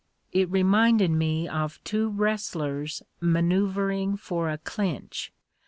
It 0.31 0.49
re 0.49 0.63
minded 0.63 1.11
me 1.11 1.47
of 1.47 1.79
two 1.83 2.09
wrestlers 2.09 3.03
maneuvering 3.19 4.17
for 4.17 4.49
a 4.49 4.57
clinch. 4.57 5.31